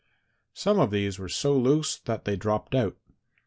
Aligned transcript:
Some 0.55 0.79
of 0.79 0.89
these 0.89 1.19
were 1.19 1.29
so 1.29 1.55
loose 1.55 1.95
that 1.99 2.25
they 2.25 2.35
dropped 2.35 2.73
out. 2.73 2.97